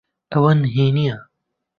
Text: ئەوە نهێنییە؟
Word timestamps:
ئەوە 0.31 0.51
نهێنییە؟ 0.61 1.17